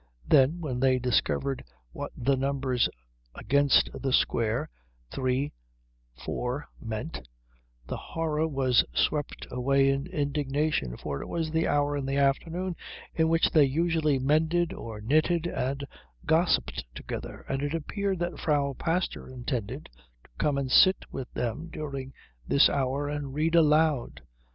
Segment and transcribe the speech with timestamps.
[0.27, 2.89] Then, when they discovered what the numbers
[3.35, 4.67] against the square,
[5.13, 5.51] 3
[6.25, 7.27] 4, meant,
[7.85, 12.75] the horror was swept away in indignation, for it was the hour in the afternoon
[13.13, 15.85] in which they usually mended or knitted and
[16.25, 19.87] gossiped together, and it appeared that the Frau Pastor intended
[20.23, 22.11] to come and sit with them during
[22.47, 24.21] this hour and read aloud.